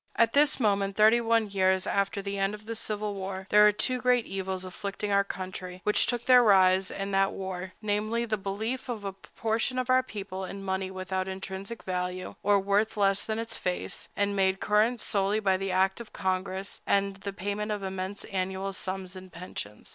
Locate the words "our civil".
2.67-3.13